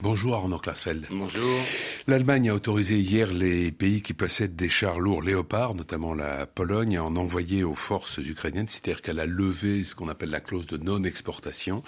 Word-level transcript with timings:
Bonjour 0.00 0.36
Arnaud 0.36 0.60
Klasfeld. 0.60 1.08
Bonjour. 1.10 1.58
L'Allemagne 2.06 2.50
a 2.50 2.54
autorisé 2.54 3.00
hier 3.00 3.32
les 3.32 3.72
pays 3.72 4.00
qui 4.00 4.14
possèdent 4.14 4.54
des 4.54 4.68
chars 4.68 5.00
lourds 5.00 5.22
Léopard, 5.22 5.74
notamment 5.74 6.14
la 6.14 6.46
Pologne, 6.46 6.98
à 6.98 7.02
en 7.02 7.16
envoyer 7.16 7.64
aux 7.64 7.74
forces 7.74 8.18
ukrainiennes, 8.18 8.68
c'est-à-dire 8.68 9.02
qu'elle 9.02 9.18
a 9.18 9.26
levé 9.26 9.82
ce 9.82 9.96
qu'on 9.96 10.06
appelle 10.06 10.30
la 10.30 10.38
clause 10.38 10.68
de 10.68 10.76
non-exportation. 10.76 11.82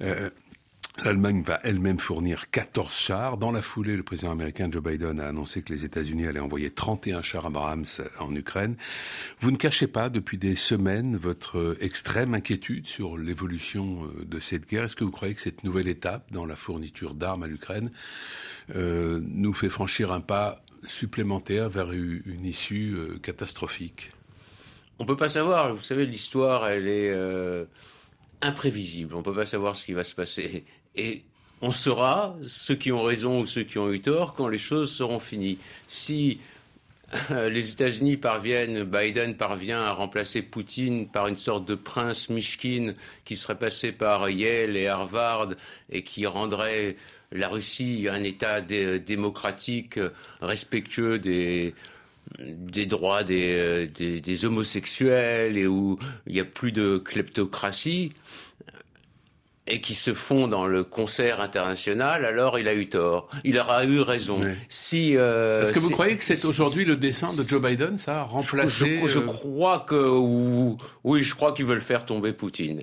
Euh, 0.00 0.30
L'Allemagne 1.02 1.42
va 1.42 1.58
elle-même 1.64 1.98
fournir 1.98 2.50
14 2.50 2.96
chars. 2.96 3.36
Dans 3.36 3.50
la 3.50 3.62
foulée, 3.62 3.96
le 3.96 4.04
président 4.04 4.30
américain 4.30 4.68
Joe 4.70 4.80
Biden 4.82 5.18
a 5.18 5.26
annoncé 5.26 5.60
que 5.60 5.72
les 5.72 5.84
États-Unis 5.84 6.26
allaient 6.26 6.38
envoyer 6.38 6.70
31 6.70 7.20
chars 7.20 7.46
Abrams 7.46 7.84
en 8.20 8.32
Ukraine. 8.32 8.76
Vous 9.40 9.50
ne 9.50 9.56
cachez 9.56 9.88
pas 9.88 10.08
depuis 10.08 10.38
des 10.38 10.54
semaines 10.54 11.16
votre 11.16 11.76
extrême 11.80 12.32
inquiétude 12.34 12.86
sur 12.86 13.18
l'évolution 13.18 14.04
euh, 14.04 14.24
de 14.24 14.38
cette 14.38 14.68
guerre. 14.68 14.84
Est-ce 14.84 14.94
que 14.94 15.02
vous 15.02 15.10
croyez 15.10 15.34
que 15.34 15.40
cette 15.40 15.64
nouvelle 15.64 15.88
étape 15.88 16.30
dans 16.30 16.46
la 16.46 16.54
fourniture 16.54 17.14
d'armes 17.14 17.42
à 17.42 17.48
l'Ukraine 17.48 17.90
euh, 18.76 19.20
nous 19.20 19.52
fait 19.52 19.70
franchir 19.70 20.12
un 20.12 20.20
pas 20.20 20.60
supplémentaire 20.84 21.70
vers 21.70 21.90
une 21.90 22.44
issue 22.44 22.94
euh, 22.96 23.18
catastrophique? 23.18 24.12
On 25.00 25.06
peut 25.06 25.16
pas 25.16 25.28
savoir. 25.28 25.74
Vous 25.74 25.82
savez, 25.82 26.06
l'histoire, 26.06 26.68
elle 26.68 26.86
est 26.86 27.12
imprévisible. 28.42 29.16
On 29.16 29.24
peut 29.24 29.34
pas 29.34 29.44
savoir 29.44 29.74
ce 29.74 29.84
qui 29.84 29.92
va 29.92 30.04
se 30.04 30.14
passer. 30.14 30.64
Et 30.96 31.22
on 31.62 31.70
saura, 31.70 32.36
ceux 32.46 32.74
qui 32.74 32.92
ont 32.92 33.02
raison 33.02 33.40
ou 33.40 33.46
ceux 33.46 33.62
qui 33.62 33.78
ont 33.78 33.92
eu 33.92 34.00
tort, 34.00 34.34
quand 34.34 34.48
les 34.48 34.58
choses 34.58 34.92
seront 34.92 35.18
finies. 35.18 35.58
Si 35.88 36.38
euh, 37.30 37.48
les 37.48 37.72
États-Unis 37.72 38.16
parviennent, 38.16 38.84
Biden 38.84 39.36
parvient 39.36 39.80
à 39.80 39.92
remplacer 39.92 40.42
Poutine 40.42 41.08
par 41.08 41.26
une 41.26 41.36
sorte 41.36 41.64
de 41.66 41.74
prince 41.74 42.28
Mishkin 42.28 42.94
qui 43.24 43.36
serait 43.36 43.58
passé 43.58 43.92
par 43.92 44.28
Yale 44.28 44.76
et 44.76 44.88
Harvard 44.88 45.50
et 45.90 46.02
qui 46.02 46.26
rendrait 46.26 46.96
la 47.32 47.48
Russie 47.48 48.06
un 48.10 48.22
État 48.22 48.60
démocratique 48.60 49.98
respectueux 50.40 51.18
des, 51.18 51.74
droits 52.86 53.24
des, 53.24 53.88
des, 53.88 54.44
homosexuels 54.44 55.56
et 55.56 55.66
où 55.66 55.98
il 56.26 56.34
n'y 56.34 56.40
a 56.40 56.44
plus 56.44 56.72
de 56.72 56.98
kleptocratie, 56.98 58.12
et 59.66 59.80
qui 59.80 59.94
se 59.94 60.12
font 60.12 60.46
dans 60.46 60.66
le 60.66 60.84
concert 60.84 61.40
international, 61.40 62.24
alors 62.24 62.58
il 62.58 62.68
a 62.68 62.74
eu 62.74 62.88
tort. 62.88 63.28
Il 63.44 63.58
aura 63.58 63.84
eu 63.84 64.00
raison. 64.00 64.38
Si 64.68 65.16
euh, 65.16 65.62
Est-ce 65.62 65.72
que 65.72 65.78
vous 65.78 65.90
croyez 65.90 66.16
que 66.16 66.24
c'est 66.24 66.44
aujourd'hui 66.44 66.84
le 66.84 66.96
dessin 66.96 67.34
de 67.34 67.46
Joe 67.48 67.62
Biden, 67.62 67.96
ça, 67.96 68.24
remplacer 68.24 69.00
je, 69.02 69.08
je, 69.08 69.18
euh, 69.20 69.22
crois 69.22 69.80
que 69.80 70.10
oui, 71.02 71.22
je 71.22 71.34
crois 71.34 71.52
qu'ils 71.52 71.64
veulent 71.64 71.80
faire 71.80 72.04
tomber 72.04 72.32
Poutine. 72.32 72.82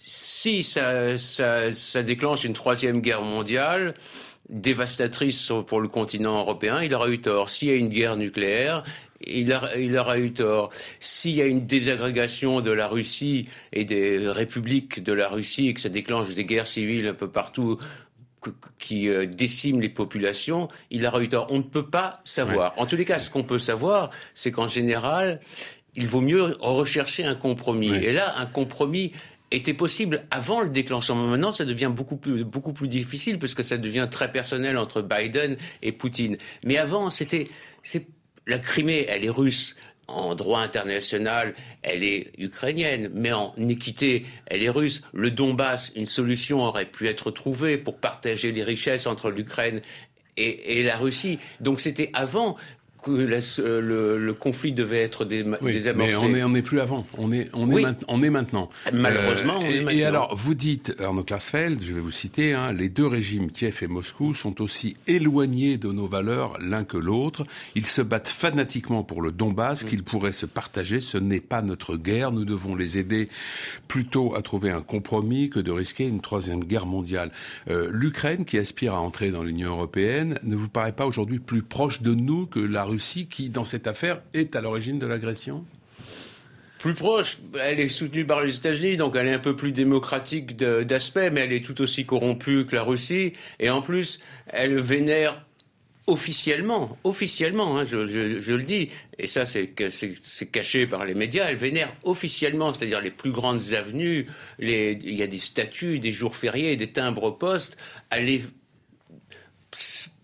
Si 0.00 0.62
ça, 0.62 1.16
ça, 1.16 1.72
ça 1.72 2.02
déclenche 2.02 2.44
une 2.44 2.54
troisième 2.54 3.00
guerre 3.00 3.22
mondiale, 3.22 3.94
dévastatrice 4.48 5.52
pour 5.66 5.80
le 5.80 5.88
continent 5.88 6.38
européen, 6.38 6.82
il 6.82 6.92
aura 6.94 7.08
eu 7.08 7.20
tort. 7.20 7.50
S'il 7.50 7.68
y 7.68 7.72
a 7.72 7.76
une 7.76 7.88
guerre 7.88 8.16
nucléaire, 8.16 8.84
il, 9.26 9.52
aura 9.52 10.18
eu 10.18 10.32
tort. 10.32 10.70
S'il 11.00 11.32
y 11.32 11.42
a 11.42 11.46
une 11.46 11.66
désagrégation 11.66 12.60
de 12.60 12.70
la 12.70 12.88
Russie 12.88 13.48
et 13.72 13.84
des 13.84 14.28
républiques 14.28 15.02
de 15.02 15.12
la 15.12 15.28
Russie 15.28 15.68
et 15.68 15.74
que 15.74 15.80
ça 15.80 15.88
déclenche 15.88 16.34
des 16.34 16.44
guerres 16.44 16.68
civiles 16.68 17.06
un 17.06 17.14
peu 17.14 17.28
partout 17.28 17.78
qui 18.78 19.08
euh, 19.08 19.26
déciment 19.26 19.80
les 19.80 19.88
populations, 19.88 20.68
il 20.90 21.04
aura 21.06 21.20
eu 21.20 21.28
tort. 21.28 21.48
On 21.50 21.58
ne 21.58 21.62
peut 21.62 21.86
pas 21.86 22.20
savoir. 22.24 22.74
En 22.76 22.86
tous 22.86 22.96
les 22.96 23.04
cas, 23.04 23.18
ce 23.18 23.30
qu'on 23.30 23.42
peut 23.42 23.58
savoir, 23.58 24.10
c'est 24.34 24.52
qu'en 24.52 24.68
général, 24.68 25.40
il 25.96 26.06
vaut 26.06 26.20
mieux 26.20 26.56
rechercher 26.60 27.24
un 27.24 27.34
compromis. 27.34 27.92
Et 27.92 28.12
là, 28.12 28.38
un 28.38 28.46
compromis 28.46 29.12
était 29.50 29.74
possible 29.74 30.24
avant 30.30 30.60
le 30.60 30.70
déclenchement. 30.70 31.26
Maintenant, 31.26 31.52
ça 31.52 31.64
devient 31.64 31.90
beaucoup 31.94 32.16
plus, 32.16 32.44
beaucoup 32.44 32.72
plus 32.72 32.88
difficile 32.88 33.38
parce 33.38 33.54
que 33.54 33.62
ça 33.62 33.78
devient 33.78 34.08
très 34.10 34.30
personnel 34.30 34.76
entre 34.76 35.02
Biden 35.02 35.56
et 35.82 35.92
Poutine. 35.92 36.36
Mais 36.64 36.76
avant, 36.76 37.10
c'était, 37.10 37.48
la 38.46 38.58
Crimée, 38.58 39.06
elle 39.08 39.24
est 39.24 39.30
russe. 39.30 39.76
En 40.08 40.36
droit 40.36 40.60
international, 40.60 41.54
elle 41.82 42.04
est 42.04 42.30
ukrainienne, 42.38 43.10
mais 43.12 43.32
en 43.32 43.52
équité, 43.56 44.24
elle 44.46 44.62
est 44.62 44.70
russe. 44.70 45.02
Le 45.12 45.32
Donbass, 45.32 45.90
une 45.96 46.06
solution 46.06 46.60
aurait 46.60 46.84
pu 46.86 47.08
être 47.08 47.32
trouvée 47.32 47.76
pour 47.76 47.96
partager 47.96 48.52
les 48.52 48.62
richesses 48.62 49.08
entre 49.08 49.30
l'Ukraine 49.30 49.80
et, 50.36 50.82
la 50.84 50.96
Russie. 50.96 51.40
Donc 51.60 51.80
c'était 51.80 52.10
avant 52.12 52.56
que 53.02 53.10
le, 53.10 54.32
conflit 54.34 54.72
devait 54.72 55.02
être 55.02 55.24
des, 55.24 55.42
oui, 55.62 55.82
Mais 55.94 56.16
on 56.16 56.28
n'est 56.28 56.42
on 56.42 56.54
est 56.54 56.62
plus 56.62 56.80
avant. 56.80 57.06
On 57.18 57.32
est, 57.32 57.48
on 57.52 57.70
est, 57.76 57.84
on 58.08 58.22
est 58.22 58.30
maintenant. 58.30 58.68
Malheureusement, 58.92 59.58
on 59.58 59.64
est 59.64 59.80
maintenant. 59.80 59.90
Et 59.90 60.04
alors, 60.04 60.36
vous 60.36 60.54
dites, 60.54 60.94
Arnaud 61.00 61.24
Klarsfeld, 61.24 61.82
je 61.82 61.94
vais 61.94 62.00
vous 62.00 62.10
citer, 62.10 62.52
hein, 62.52 62.72
les 62.72 62.88
deux 62.88 63.06
régimes, 63.06 63.50
Kiev 63.50 63.78
et 63.82 63.86
Moscou, 63.86 64.34
sont 64.34 64.60
aussi 64.60 64.96
éloignés 65.06 65.78
de 65.78 65.90
nos 65.90 66.06
valeurs 66.06 66.58
l'un 66.60 66.84
que 66.84 66.96
l'autre. 66.96 67.44
Ils 67.74 67.86
se 67.86 68.02
battent 68.02 68.28
fanatiquement 68.28 69.02
pour 69.02 69.22
le 69.22 69.32
Donbass, 69.32 69.84
qu'ils 69.84 70.04
pourraient 70.04 70.32
se 70.32 70.46
partager. 70.46 71.00
Ce 71.00 71.18
n'est 71.18 71.40
pas 71.40 71.62
notre 71.62 71.96
guerre. 71.96 72.32
Nous 72.32 72.44
devons 72.44 72.74
les 72.74 72.98
aider 72.98 73.28
plutôt 73.88 74.34
à 74.34 74.42
trouver 74.42 74.70
un 74.70 74.82
compromis 74.82 75.50
que 75.50 75.60
de 75.60 75.70
risquer 75.70 76.06
une 76.06 76.20
troisième 76.20 76.64
guerre 76.64 76.86
mondiale. 76.86 77.30
Euh, 77.70 77.88
L'Ukraine, 77.92 78.44
qui 78.44 78.58
aspire 78.58 78.94
à 78.94 79.00
entrer 79.00 79.30
dans 79.30 79.42
l'Union 79.42 79.70
européenne, 79.70 80.38
ne 80.42 80.56
vous 80.56 80.68
paraît 80.68 80.92
pas 80.92 81.06
aujourd'hui 81.06 81.38
plus 81.38 81.62
proche 81.62 82.02
de 82.02 82.14
nous 82.14 82.46
que 82.46 82.60
la 82.60 82.84
Russie 82.84 82.95
qui, 82.98 83.50
dans 83.50 83.64
cette 83.64 83.86
affaire, 83.86 84.22
est 84.34 84.56
à 84.56 84.60
l'origine 84.60 84.98
de 84.98 85.06
l'agression 85.06 85.64
plus 86.78 86.94
proche, 86.94 87.38
elle 87.60 87.80
est 87.80 87.88
soutenue 87.88 88.24
par 88.24 88.44
les 88.44 88.54
États-Unis, 88.54 88.96
donc 88.96 89.16
elle 89.16 89.26
est 89.26 89.32
un 89.32 89.40
peu 89.40 89.56
plus 89.56 89.72
démocratique 89.72 90.56
d'aspect, 90.56 91.30
mais 91.30 91.40
elle 91.40 91.52
est 91.52 91.64
tout 91.64 91.80
aussi 91.80 92.06
corrompue 92.06 92.64
que 92.64 92.76
la 92.76 92.84
Russie. 92.84 93.32
Et 93.58 93.70
en 93.70 93.82
plus, 93.82 94.20
elle 94.46 94.78
vénère 94.78 95.44
officiellement, 96.06 96.96
officiellement, 97.02 97.78
hein, 97.78 97.84
je, 97.84 97.96
le 97.98 98.62
dis, 98.62 98.90
et 99.18 99.26
ça 99.26 99.46
c'est 99.46 99.74
caché 100.52 100.86
par 100.86 101.04
les 101.04 101.14
médias, 101.14 101.46
elle 101.48 101.56
vénère 101.56 101.92
officiellement, 102.04 102.72
c'est-à-dire 102.72 103.00
les 103.00 103.10
plus 103.10 103.32
grandes 103.32 103.72
avenues, 103.72 104.26
il 104.60 105.14
y 105.18 105.22
a 105.22 105.26
des 105.26 105.38
statues, 105.38 105.98
des 105.98 106.12
jours 106.12 106.36
fériés, 106.36 106.76
des 106.76 106.92
timbres 106.92 107.36
postes, 107.36 107.76
elle 108.10 108.28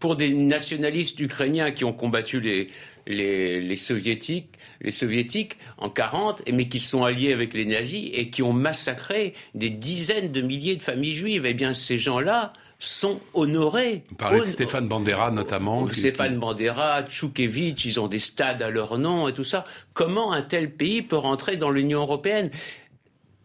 pour 0.00 0.16
des 0.16 0.30
nationalistes 0.30 1.18
ukrainiens 1.20 1.70
qui 1.70 1.84
ont 1.84 1.92
combattu 1.92 2.40
les, 2.40 2.68
les, 3.06 3.76
soviétiques, 3.76 4.58
les 4.80 4.90
soviétiques 4.90 5.56
en 5.78 5.90
40, 5.90 6.42
mais 6.52 6.68
qui 6.68 6.78
sont 6.78 7.04
alliés 7.04 7.32
avec 7.32 7.54
les 7.54 7.64
nazis 7.64 8.10
et 8.12 8.30
qui 8.30 8.42
ont 8.42 8.52
massacré 8.52 9.34
des 9.54 9.70
dizaines 9.70 10.32
de 10.32 10.40
milliers 10.40 10.76
de 10.76 10.82
familles 10.82 11.14
juives. 11.14 11.44
Eh 11.46 11.54
bien, 11.54 11.74
ces 11.74 11.98
gens-là 11.98 12.52
sont 12.78 13.20
honorés. 13.32 14.02
Vous 14.10 14.16
parlez 14.16 14.40
de 14.40 14.44
Stéphane 14.44 14.88
Bandera 14.88 15.30
notamment. 15.30 15.88
Stéphane 15.92 16.38
Bandera, 16.38 17.04
Tchoukevitch, 17.04 17.84
ils 17.84 18.00
ont 18.00 18.08
des 18.08 18.18
stades 18.18 18.60
à 18.60 18.70
leur 18.70 18.98
nom 18.98 19.28
et 19.28 19.32
tout 19.32 19.44
ça. 19.44 19.64
Comment 19.94 20.32
un 20.32 20.42
tel 20.42 20.68
pays 20.68 21.02
peut 21.02 21.16
rentrer 21.16 21.56
dans 21.56 21.70
l'Union 21.70 22.00
européenne? 22.00 22.50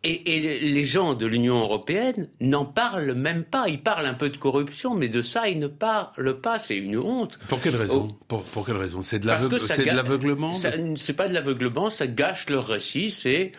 Et, 0.07 0.59
les 0.59 0.83
gens 0.83 1.13
de 1.13 1.25
l'Union 1.25 1.59
européenne 1.59 2.29
n'en 2.39 2.65
parlent 2.65 3.13
même 3.13 3.43
pas. 3.43 3.67
Ils 3.67 3.81
parlent 3.81 4.05
un 4.05 4.13
peu 4.13 4.29
de 4.29 4.37
corruption, 4.37 4.95
mais 4.95 5.09
de 5.09 5.21
ça, 5.21 5.49
ils 5.49 5.59
ne 5.59 5.67
parlent 5.67 6.39
pas. 6.41 6.59
C'est 6.59 6.77
une 6.77 6.97
honte. 6.97 7.37
Pour 7.47 7.61
quelle 7.61 7.75
raison 7.75 8.09
oh. 8.11 8.43
pour, 8.53 8.65
quelle 8.65 8.77
raison 8.77 9.01
C'est 9.01 9.19
de 9.19 9.27
l'aveuglement 9.27 10.53
C'est 10.53 11.15
pas 11.15 11.27
de 11.27 11.33
l'aveuglement, 11.33 11.89
ça 11.89 12.07
gâche 12.07 12.49
leur 12.49 12.67
récit. 12.67 13.11
C'est 13.11 13.51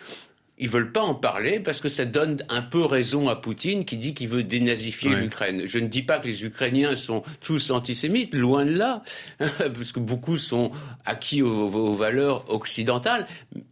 ils 0.59 0.69
veulent 0.69 0.91
pas 0.91 1.01
en 1.01 1.15
parler 1.15 1.59
parce 1.59 1.79
que 1.79 1.87
ça 1.87 2.05
donne 2.05 2.37
un 2.49 2.61
peu 2.61 2.83
raison 2.83 3.29
à 3.29 3.35
Poutine 3.37 3.85
qui 3.85 3.97
dit 3.97 4.13
qu'il 4.13 4.27
veut 4.27 4.43
dénazifier 4.43 5.15
l'Ukraine. 5.15 5.63
Je 5.65 5.79
ne 5.79 5.87
dis 5.87 6.03
pas 6.03 6.19
que 6.19 6.27
les 6.27 6.43
Ukrainiens 6.43 6.97
sont 6.97 7.23
tous 7.41 7.71
antisémites, 7.71 8.33
loin 8.33 8.65
de 8.65 8.77
là, 8.77 9.01
parce 9.39 9.93
que 9.93 10.01
beaucoup 10.01 10.35
sont 10.35 10.71
acquis 11.05 11.41
aux 11.41 11.93
valeurs 11.93 12.51
occidentales. 12.53 13.25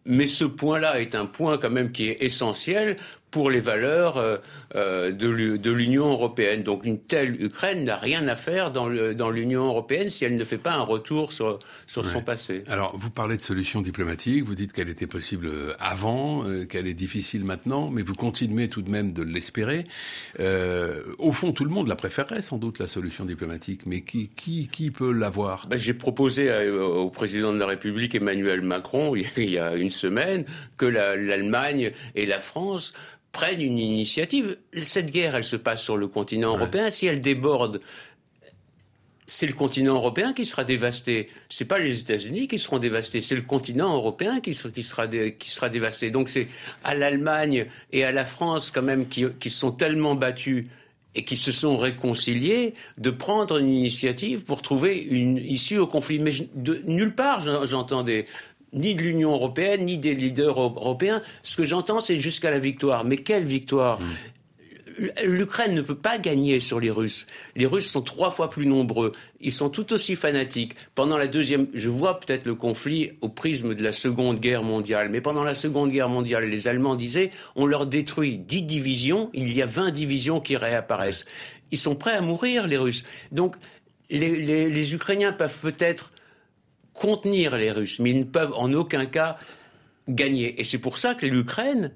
Mais 0.05 0.27
ce 0.27 0.45
point-là 0.45 1.01
est 1.01 1.13
un 1.13 1.25
point 1.25 1.57
quand 1.57 1.69
même 1.69 1.91
qui 1.91 2.07
est 2.07 2.23
essentiel 2.23 2.95
pour 3.31 3.49
les 3.49 3.59
valeurs 3.59 4.17
euh, 4.17 4.37
euh, 4.75 5.11
de 5.11 5.71
l'Union 5.71 6.11
européenne. 6.11 6.63
Donc 6.63 6.85
une 6.85 6.99
telle 6.99 7.41
Ukraine 7.41 7.83
n'a 7.83 7.97
rien 7.97 8.27
à 8.27 8.35
faire 8.35 8.71
dans 8.71 8.87
l'Union 9.29 9.67
européenne 9.67 10.09
si 10.09 10.25
elle 10.25 10.37
ne 10.37 10.43
fait 10.43 10.57
pas 10.57 10.73
un 10.73 10.81
retour 10.81 11.33
sur, 11.33 11.59
sur 11.87 12.05
son 12.05 12.21
passé. 12.21 12.63
Alors 12.67 12.97
vous 12.97 13.09
parlez 13.09 13.37
de 13.37 13.41
solutions 13.41 13.81
diplomatiques, 13.81 14.43
vous 14.43 14.55
dites 14.55 14.71
qu'elle 14.71 14.89
était 14.89 15.07
possible 15.07 15.47
euh, 15.47 15.73
avant, 15.79 16.43
qu'elle 16.69 16.87
est 16.87 16.93
difficile 16.93 17.43
maintenant, 17.43 17.89
mais 17.89 18.01
vous 18.01 18.15
continuez 18.15 18.69
tout 18.69 18.81
de 18.81 18.89
même 18.89 19.11
de 19.11 19.23
l'espérer. 19.23 19.85
au 20.39 21.31
fond, 21.33 21.51
tout 21.51 21.65
le 21.65 21.71
monde 21.71 21.87
la 21.87 21.95
préférerait 21.95 22.41
sans 22.41 22.57
doute, 22.57 22.79
la 22.79 22.87
solution 22.87 23.25
diplomatique, 23.25 23.81
mais 23.85 24.01
qui, 24.01 24.29
qui, 24.29 24.67
qui 24.67 24.91
peut 24.91 25.11
l'avoir? 25.11 25.67
Ben, 25.67 25.77
J'ai 25.77 25.93
proposé 25.93 26.69
au 26.69 27.09
président 27.09 27.53
de 27.53 27.59
la 27.59 27.67
République, 27.67 28.15
Emmanuel 28.15 28.61
Macron, 28.61 29.15
il 29.37 29.51
y 29.51 29.59
a 29.59 29.75
une 29.75 29.91
semaine, 29.91 30.45
que 30.77 30.85
l'Allemagne 30.85 31.91
et 32.15 32.25
la 32.25 32.39
France 32.39 32.93
prennent 33.37 33.61
une 33.61 33.77
initiative. 33.77 34.57
Cette 34.83 35.11
guerre, 35.11 35.35
elle 35.35 35.43
se 35.43 35.57
passe 35.57 35.83
sur 35.83 35.95
le 35.95 36.07
continent 36.07 36.57
européen. 36.57 36.89
Si 36.89 37.05
elle 37.05 37.21
déborde, 37.21 37.81
c'est 39.27 39.45
le 39.45 39.53
continent 39.53 39.93
européen 39.93 40.33
qui 40.33 40.43
sera 40.43 40.63
dévasté. 40.63 41.29
C'est 41.47 41.65
pas 41.65 41.77
les 41.77 41.99
États-Unis 41.99 42.47
qui 42.47 42.57
seront 42.57 42.79
dévastés, 42.79 43.21
c'est 43.21 43.35
le 43.35 43.43
continent 43.43 43.93
européen 43.93 44.39
qui, 44.39 44.55
sera, 44.55 44.71
qui 44.71 45.49
sera 45.51 45.69
dévasté. 45.69 46.09
Donc 46.09 46.29
c'est 46.29 46.47
à 46.83 46.95
l'Allemagne 46.95 47.67
et 47.91 48.03
à 48.03 48.11
la 48.11 48.25
France 48.25 48.71
quand 48.71 48.81
même 48.81 49.07
qui, 49.07 49.25
qui 49.39 49.51
sont 49.51 49.71
tellement 49.71 50.15
battus 50.15 50.65
et 51.13 51.23
qui 51.23 51.37
se 51.37 51.51
sont 51.51 51.77
réconciliés 51.77 52.73
de 52.97 53.11
prendre 53.11 53.59
une 53.59 53.69
initiative 53.69 54.45
pour 54.45 54.63
trouver 54.63 54.97
une 54.97 55.37
issue 55.37 55.77
au 55.77 55.85
conflit. 55.85 56.17
Mais 56.17 56.31
de 56.55 56.81
nulle 56.85 57.13
part, 57.13 57.41
j'entendais 57.67 58.25
ni 58.73 58.95
de 58.95 59.01
l'Union 59.01 59.31
européenne, 59.33 59.85
ni 59.85 59.97
des 59.97 60.13
leaders 60.13 60.59
européens. 60.59 61.21
Ce 61.43 61.57
que 61.57 61.65
j'entends, 61.65 62.01
c'est 62.01 62.17
jusqu'à 62.17 62.51
la 62.51 62.59
victoire. 62.59 63.05
Mais 63.05 63.17
quelle 63.17 63.45
victoire? 63.45 63.99
Mmh 64.01 64.05
l'Ukraine 65.23 65.73
ne 65.73 65.81
peut 65.81 65.95
pas 65.95 66.17
gagner 66.17 66.59
sur 66.59 66.79
les 66.79 66.89
Russes. 66.89 67.27
Les 67.55 67.65
Russes 67.65 67.89
sont 67.89 68.01
trois 68.01 68.31
fois 68.31 68.49
plus 68.49 68.65
nombreux. 68.65 69.11
Ils 69.41 69.51
sont 69.51 69.69
tout 69.69 69.93
aussi 69.93 70.15
fanatiques. 70.15 70.73
Pendant 70.95 71.17
la 71.17 71.27
deuxième, 71.27 71.67
je 71.73 71.89
vois 71.89 72.19
peut-être 72.19 72.45
le 72.45 72.55
conflit 72.55 73.11
au 73.21 73.29
prisme 73.29 73.75
de 73.75 73.83
la 73.83 73.93
Seconde 73.93 74.39
Guerre 74.39 74.63
mondiale, 74.63 75.09
mais 75.09 75.21
pendant 75.21 75.43
la 75.43 75.55
Seconde 75.55 75.91
Guerre 75.91 76.09
mondiale, 76.09 76.45
les 76.45 76.67
Allemands 76.67 76.95
disaient 76.95 77.31
on 77.55 77.65
leur 77.65 77.85
détruit 77.85 78.37
dix 78.37 78.63
divisions, 78.63 79.29
il 79.33 79.53
y 79.53 79.61
a 79.61 79.65
vingt 79.65 79.91
divisions 79.91 80.39
qui 80.39 80.57
réapparaissent. 80.57 81.25
Ils 81.71 81.77
sont 81.77 81.95
prêts 81.95 82.15
à 82.15 82.21
mourir, 82.21 82.67
les 82.67 82.77
Russes. 82.77 83.03
Donc, 83.31 83.55
les, 84.09 84.69
les 84.69 84.93
Ukrainiens 84.93 85.33
peuvent 85.33 85.59
peut-être 85.59 86.11
contenir 86.97 87.57
les 87.57 87.71
Russes, 87.71 87.99
mais 87.99 88.11
ils 88.11 88.19
ne 88.19 88.23
peuvent 88.25 88.53
en 88.53 88.71
aucun 88.73 89.05
cas 89.05 89.37
gagner. 90.09 90.59
Et 90.59 90.63
c'est 90.63 90.77
pour 90.77 90.97
ça 90.97 91.15
que 91.15 91.25
l'Ukraine 91.25 91.91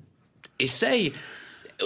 essaye 0.59 1.13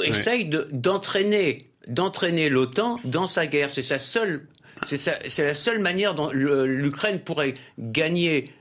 essaye 0.04 0.50
d'entraîner 0.72 1.70
d'entraîner 1.88 2.50
l'OTAN 2.50 3.00
dans 3.04 3.28
sa 3.28 3.48
guerre. 3.48 3.72
C'est 3.72 3.84
sa 3.84 4.00
seule, 4.00 4.48
c'est 4.84 5.44
la 5.44 5.54
seule 5.54 5.80
manière 5.80 6.16
dont 6.16 6.32
l'Ukraine 6.32 7.20
pourrait 7.20 7.54
gagner 7.80 8.52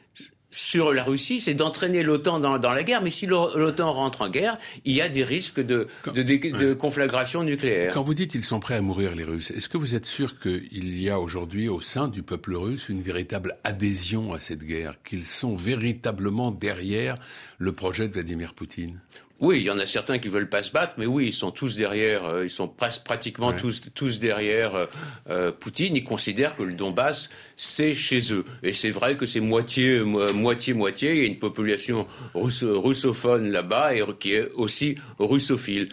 sur 0.54 0.92
la 0.92 1.02
Russie, 1.02 1.40
c'est 1.40 1.54
d'entraîner 1.54 2.04
l'OTAN 2.04 2.38
dans, 2.38 2.72
la 2.72 2.82
guerre. 2.84 3.02
Mais 3.02 3.10
si 3.10 3.26
l'OTAN 3.26 3.92
rentre 3.92 4.22
en 4.22 4.28
guerre, 4.28 4.56
il 4.84 4.94
y 4.94 5.00
a 5.00 5.08
des 5.08 5.24
risques 5.24 5.60
de, 5.60 5.88
de, 6.06 6.74
conflagration 6.74 7.42
nucléaire. 7.42 7.92
Quand 7.92 8.04
vous 8.04 8.14
dites 8.14 8.30
qu'ils 8.30 8.44
sont 8.44 8.60
prêts 8.60 8.76
à 8.76 8.80
mourir, 8.80 9.16
les 9.16 9.24
Russes, 9.24 9.50
est-ce 9.50 9.68
que 9.68 9.78
vous 9.78 9.96
êtes 9.96 10.06
sûr 10.06 10.38
qu'il 10.38 11.00
y 11.00 11.10
a 11.10 11.18
aujourd'hui 11.18 11.68
au 11.68 11.80
sein 11.80 12.06
du 12.06 12.22
peuple 12.22 12.54
russe 12.54 12.88
une 12.88 13.02
véritable 13.02 13.56
adhésion 13.64 14.32
à 14.32 14.38
cette 14.38 14.62
guerre, 14.62 14.94
qu'ils 15.02 15.26
sont 15.26 15.56
véritablement 15.56 16.52
derrière 16.52 17.16
le 17.58 17.72
projet 17.72 18.06
de 18.06 18.12
Vladimir 18.12 18.54
Poutine? 18.54 19.00
Oui, 19.40 19.58
il 19.58 19.64
y 19.64 19.70
en 19.70 19.78
a 19.78 19.86
certains 19.86 20.18
qui 20.18 20.28
veulent 20.28 20.48
pas 20.48 20.62
se 20.62 20.70
battre, 20.70 20.94
mais 20.96 21.06
oui, 21.06 21.26
ils 21.26 21.32
sont 21.32 21.50
tous 21.50 21.76
derrière, 21.76 22.24
euh, 22.24 22.44
ils 22.44 22.50
sont 22.50 22.68
pratiquement 22.68 23.52
tous, 23.52 23.82
tous 23.92 24.20
derrière 24.20 24.76
euh, 24.76 24.86
euh, 25.28 25.52
Poutine. 25.52 25.96
Ils 25.96 26.04
considèrent 26.04 26.54
que 26.54 26.62
le 26.62 26.74
Donbass, 26.74 27.30
c'est 27.56 27.94
chez 27.94 28.32
eux. 28.32 28.44
Et 28.62 28.72
c'est 28.72 28.92
vrai 28.92 29.16
que 29.16 29.26
c'est 29.26 29.40
moitié, 29.40 30.00
moitié, 30.00 30.72
moitié. 30.72 31.14
Il 31.14 31.18
y 31.18 31.22
a 31.22 31.26
une 31.26 31.40
population 31.40 32.06
russophone 32.34 33.50
là-bas 33.50 33.94
et 33.96 34.04
qui 34.20 34.34
est 34.34 34.50
aussi 34.52 34.96
russophile. 35.18 35.88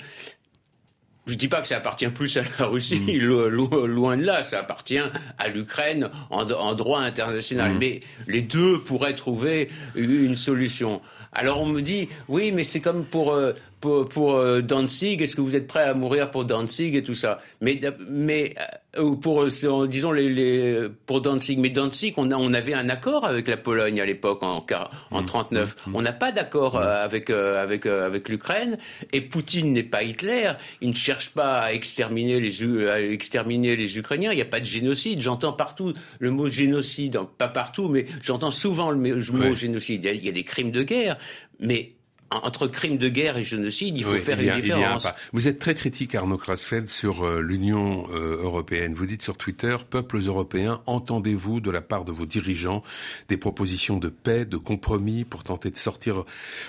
Je 1.27 1.33
ne 1.33 1.37
dis 1.37 1.47
pas 1.47 1.61
que 1.61 1.67
ça 1.67 1.77
appartient 1.77 2.07
plus 2.07 2.35
à 2.37 2.41
la 2.59 2.65
Russie, 2.65 2.99
mm. 3.21 3.47
loin 3.47 4.17
de 4.17 4.23
là, 4.23 4.43
ça 4.43 4.59
appartient 4.59 4.99
à 5.37 5.47
l'Ukraine 5.47 6.09
en, 6.29 6.73
droit 6.73 7.01
international. 7.01 7.73
Mm. 7.73 7.77
Mais 7.77 7.99
les 8.27 8.41
deux 8.41 8.79
pourraient 8.79 9.15
trouver 9.15 9.69
une 9.95 10.35
solution. 10.35 11.01
Alors 11.33 11.61
on 11.61 11.65
me 11.65 11.81
dit, 11.81 12.09
oui, 12.27 12.51
mais 12.51 12.63
c'est 12.63 12.81
comme 12.81 13.05
pour, 13.05 13.33
euh, 13.33 13.53
pour, 13.81 14.07
pour 14.07 14.35
euh, 14.35 14.61
Danzig, 14.61 15.21
est-ce 15.21 15.35
que 15.35 15.41
vous 15.41 15.55
êtes 15.55 15.67
prêt 15.67 15.83
à 15.83 15.93
mourir 15.93 16.31
pour 16.31 16.45
Danzig 16.45 16.95
et 16.95 17.03
tout 17.03 17.15
ça? 17.15 17.39
Mais, 17.59 17.81
mais 18.09 18.53
euh, 18.97 19.15
pour, 19.15 19.45
disons, 19.45 20.11
les, 20.11 20.29
les, 20.29 20.87
pour 21.05 21.21
Danzig, 21.21 21.59
mais 21.59 21.69
Danzig, 21.69 22.13
on, 22.17 22.31
a, 22.31 22.35
on 22.35 22.53
avait 22.53 22.75
un 22.75 22.87
accord 22.89 23.25
avec 23.25 23.47
la 23.47 23.57
Pologne 23.57 23.99
à 23.99 24.05
l'époque, 24.05 24.43
en, 24.43 24.65
en 25.11 25.23
39. 25.23 25.75
Mmh, 25.75 25.89
mmh, 25.89 25.91
mmh. 25.91 25.95
On 25.95 26.01
n'a 26.01 26.13
pas 26.13 26.31
d'accord 26.31 26.77
avec, 26.77 27.29
avec, 27.29 27.85
avec 27.87 28.29
l'Ukraine, 28.29 28.77
et 29.11 29.21
Poutine 29.21 29.73
n'est 29.73 29.83
pas 29.83 30.03
Hitler, 30.03 30.51
il 30.81 30.89
ne 30.89 30.95
cherche 30.95 31.31
pas 31.31 31.61
à 31.61 31.73
exterminer 31.73 32.39
les, 32.39 32.87
à 32.87 33.01
exterminer 33.01 33.75
les 33.75 33.97
Ukrainiens, 33.97 34.31
il 34.31 34.35
n'y 34.35 34.41
a 34.41 34.45
pas 34.45 34.59
de 34.59 34.65
génocide. 34.65 35.21
J'entends 35.21 35.53
partout 35.53 35.93
le 36.19 36.31
mot 36.31 36.47
génocide, 36.47 37.19
pas 37.37 37.47
partout, 37.47 37.87
mais 37.87 38.05
j'entends 38.21 38.51
souvent 38.51 38.91
le 38.91 38.97
mot 38.97 39.53
génocide. 39.53 40.05
Il 40.13 40.23
y 40.23 40.29
a 40.29 40.31
des 40.31 40.43
crimes 40.43 40.71
de 40.71 40.83
guerre. 40.83 41.17
Mais 41.59 41.93
entre 42.31 42.67
crime 42.67 42.97
de 42.97 43.09
guerre 43.09 43.37
et 43.37 43.43
génocide, 43.43 43.97
il 43.97 44.03
faut 44.03 44.17
faire 44.17 44.39
une 44.39 44.61
différence. 44.61 45.07
Vous 45.33 45.47
êtes 45.47 45.59
très 45.59 45.75
critique, 45.75 46.15
Arnaud 46.15 46.37
Krasfeld, 46.37 46.87
sur 46.87 47.23
euh, 47.23 47.41
l'Union 47.41 48.07
euh, 48.11 48.41
européenne. 48.41 48.93
Vous 48.93 49.05
dites 49.05 49.21
sur 49.21 49.37
Twitter, 49.37 49.75
peuples 49.89 50.19
européens, 50.19 50.81
entendez-vous 50.85 51.59
de 51.59 51.69
la 51.69 51.81
part 51.81 52.05
de 52.05 52.11
vos 52.11 52.25
dirigeants 52.25 52.83
des 53.27 53.37
propositions 53.37 53.97
de 53.97 54.09
paix, 54.09 54.45
de 54.45 54.57
compromis 54.57 55.25
pour 55.25 55.43
tenter 55.43 55.71
de 55.71 55.77
sortir 55.77 56.23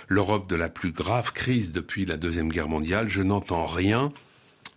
l'Europe 0.09 0.49
de 0.49 0.57
la 0.57 0.69
plus 0.69 0.93
grave 0.93 1.33
crise 1.33 1.71
depuis 1.71 2.05
la 2.05 2.17
Deuxième 2.17 2.49
Guerre 2.49 2.69
mondiale? 2.69 3.09
Je 3.09 3.23
n'entends 3.23 3.67
rien. 3.67 4.13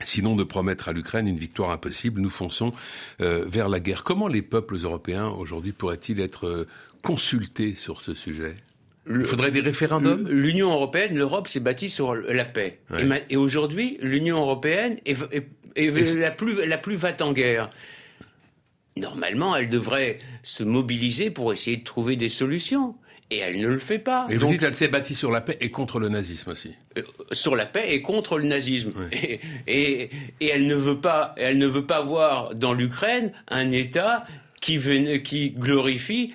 Sinon 0.03 0.35
de 0.35 0.43
promettre 0.43 0.89
à 0.89 0.91
l'Ukraine 0.91 1.27
une 1.27 1.39
victoire 1.39 1.71
impossible, 1.71 2.21
nous 2.21 2.29
fonçons 2.29 2.73
euh, 3.21 3.45
vers 3.47 3.69
la 3.69 3.79
guerre. 3.79 4.03
Comment 4.03 4.27
les 4.27 4.41
peuples 4.41 4.77
européens 4.83 5.29
aujourd'hui 5.29 5.71
pourraient-ils 5.71 6.19
être 6.19 6.67
consultés 7.01 7.75
sur 7.75 8.01
ce 8.01 8.13
sujet? 8.13 8.55
Il 9.07 9.25
faudrait 9.25 9.51
des 9.51 9.61
référendums 9.61 10.27
L'Union 10.29 10.73
européenne, 10.73 11.15
l'Europe 11.15 11.47
s'est 11.47 11.59
bâtie 11.59 11.89
sur 11.89 12.15
la 12.15 12.45
paix. 12.45 12.79
Et, 13.29 13.37
aujourd'hui, 13.37 13.97
l'Union 14.01 14.39
européenne 14.39 14.97
est, 15.05 16.15
la, 16.15 16.31
plus, 16.31 16.65
la 16.65 16.77
plus 16.77 16.99
en 17.21 17.33
guerre. 17.33 17.69
Normalement, 18.97 19.55
elle 19.55 19.69
devrait 19.69 20.19
se 20.41 20.63
mobiliser 20.63 21.29
pour 21.29 21.51
essayer 21.51 21.77
de 21.77 21.83
trouver 21.83 22.15
des 22.15 22.29
solutions. 22.29 22.95
Et 23.31 23.39
elle 23.39 23.59
ne 23.59 23.67
le 23.67 23.79
fait 23.79 23.99
pas. 23.99 24.27
Et 24.29 24.37
vous 24.37 24.47
dites 24.47 24.59
qu'elle 24.59 24.75
s'est 24.75 24.87
bâtie 24.87 25.15
sur 25.15 25.31
la 25.31 25.41
paix 25.41 25.57
et 25.59 25.71
contre 25.71 25.99
le 25.99 26.09
nazisme 26.09 26.51
aussi. 26.51 26.75
Euh, 26.97 27.01
sur 27.31 27.55
la 27.55 27.65
paix 27.65 27.93
et 27.93 28.03
contre 28.03 28.37
le 28.37 28.45
nazisme. 28.45 28.93
Et, 29.11 29.39
et, 29.65 30.09
et, 30.39 30.47
elle 30.47 30.67
ne 30.67 30.75
veut 30.75 31.01
pas, 31.01 31.33
elle 31.35 31.57
ne 31.57 31.65
veut 31.65 31.87
pas 31.87 32.03
voir 32.03 32.53
dans 32.53 32.73
l'Ukraine 32.73 33.31
un 33.47 33.71
État 33.71 34.25
qui, 34.61 34.79
qui 35.23 35.49
glorifie 35.51 36.33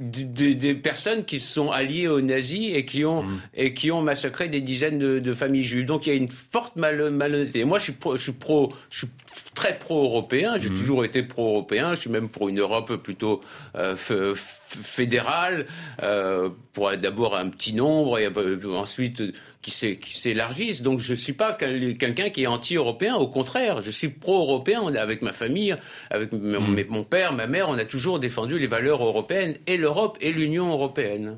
des, 0.00 0.74
personnes 0.74 1.24
qui 1.24 1.38
se 1.38 1.52
sont 1.52 1.70
alliées 1.70 2.08
aux 2.08 2.22
nazis 2.22 2.74
et 2.74 2.84
qui 2.84 3.04
ont, 3.04 3.22
mm. 3.22 3.40
et 3.54 3.74
qui 3.74 3.92
ont 3.92 4.00
massacré 4.00 4.48
des 4.48 4.62
dizaines 4.62 4.98
de, 4.98 5.34
familles 5.34 5.64
juives. 5.64 5.86
Donc 5.86 6.06
il 6.06 6.10
y 6.10 6.12
a 6.12 6.16
une 6.16 6.30
forte 6.30 6.76
mal, 6.76 7.10
malhonnêteté. 7.10 7.64
Moi, 7.64 7.78
je 7.78 7.84
suis, 7.84 7.92
pro, 7.92 8.16
je 8.16 8.22
suis, 8.22 8.32
pro, 8.32 8.72
je 8.88 8.98
suis 8.98 9.08
très 9.54 9.78
pro-européen. 9.78 10.58
J'ai 10.58 10.70
mm. 10.70 10.74
toujours 10.74 11.04
été 11.04 11.22
pro-européen. 11.22 11.94
Je 11.94 12.00
suis 12.00 12.10
même 12.10 12.30
pour 12.30 12.48
une 12.48 12.58
Europe 12.58 12.96
plutôt 12.96 13.42
euh, 13.76 13.94
fédérale, 14.34 15.66
euh, 16.02 16.48
pour 16.72 16.90
d'abord 16.96 17.36
un 17.36 17.48
petit 17.48 17.74
nombre 17.74 18.18
et 18.18 18.26
euh, 18.26 18.74
ensuite 18.74 19.22
qui 19.62 19.70
s'élargissent. 19.70 20.82
Donc 20.82 21.00
je 21.00 21.10
ne 21.10 21.16
suis 21.16 21.32
pas 21.32 21.52
quelqu'un 21.52 22.30
qui 22.30 22.42
est 22.42 22.46
anti-européen. 22.46 23.16
Au 23.16 23.28
contraire, 23.28 23.82
je 23.82 23.90
suis 23.90 24.08
pro-européen. 24.08 24.86
Avec 24.94 25.22
ma 25.22 25.32
famille, 25.32 25.76
avec 26.10 26.32
mm. 26.32 26.86
mon 26.88 27.04
père, 27.04 27.32
ma 27.32 27.46
mère, 27.46 27.68
on 27.68 27.78
a 27.78 27.84
toujours 27.84 28.18
défendu 28.18 28.58
les 28.58 28.66
valeurs 28.66 29.02
européennes 29.02 29.56
et 29.66 29.76
l'Europe 29.76 30.16
et 30.20 30.32
l'Union 30.32 30.70
européenne. 30.70 31.36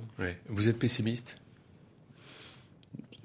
Vous 0.49 0.69
êtes 0.69 0.79
pessimiste? 0.79 1.39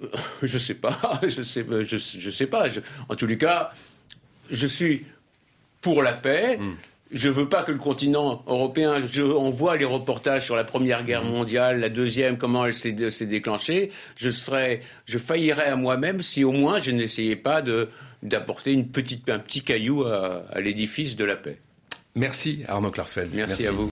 Je 0.44 0.58
sais 0.60 0.76
pas, 0.76 1.20
je 1.24 1.42
sais, 1.42 1.66
je, 1.68 1.98
je 1.98 2.30
sais 2.30 2.46
pas. 2.46 2.68
en 3.10 3.16
tous 3.16 3.26
les 3.26 3.40
cas, 3.40 3.72
je 4.52 4.68
suis 4.68 5.08
pour 5.82 6.04
la 6.04 6.14
paix. 6.14 6.58
Mm. 6.58 6.76
Je 7.12 7.30
veux 7.30 7.48
pas 7.48 7.64
que 7.64 7.72
le 7.72 7.78
continent 7.78 8.44
européen. 8.48 9.02
on 9.20 9.50
voit 9.50 9.78
les 9.78 9.86
reportages 9.86 10.46
sur 10.46 10.56
la 10.56 10.64
Première 10.64 11.04
Guerre 11.04 11.24
mm. 11.24 11.30
mondiale, 11.30 11.80
la 11.80 11.90
deuxième, 11.90 12.38
comment 12.38 12.66
elle 12.66 12.74
s'est 12.74 12.92
déclenchée. 12.92 13.92
Je 14.16 14.30
serais, 14.30 14.82
je 15.06 15.18
faillirais 15.18 15.68
à 15.68 15.76
moi-même 15.76 16.22
si 16.22 16.44
au 16.44 16.52
moins 16.52 16.80
je 16.80 16.92
n'essayais 16.92 17.36
pas 17.36 17.62
de 17.62 17.90
d'apporter 18.24 18.72
une 18.72 18.88
petite, 18.88 19.30
un 19.30 19.38
petit 19.40 19.62
caillou 19.62 20.04
à, 20.04 20.44
l'édifice 20.60 21.16
de 21.16 21.24
la 21.24 21.36
paix. 21.36 21.60
Merci 22.16 22.64
Arnaud 22.68 22.90
Klarsfeld. 22.90 23.34
Merci, 23.36 23.68
à 23.68 23.72
vous. 23.72 23.86